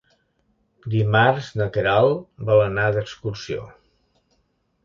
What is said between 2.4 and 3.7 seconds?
vol anar d'excursió.